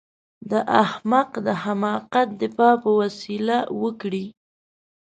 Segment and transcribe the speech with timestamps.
[0.51, 4.25] د احمق د حماقت دفاع په وسيله وکړئ.